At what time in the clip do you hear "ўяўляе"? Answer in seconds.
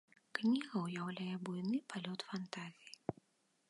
0.85-1.35